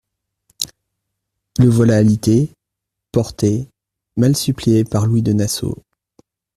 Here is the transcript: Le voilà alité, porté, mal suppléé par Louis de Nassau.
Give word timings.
Le 1.59 1.67
voilà 1.67 1.97
alité, 1.97 2.49
porté, 3.11 3.67
mal 4.17 4.35
suppléé 4.35 4.83
par 4.83 5.05
Louis 5.05 5.21
de 5.21 5.31
Nassau. 5.31 5.79